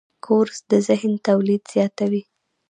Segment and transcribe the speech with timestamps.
[0.25, 2.23] کورس د ذهن تولید زیاتوي.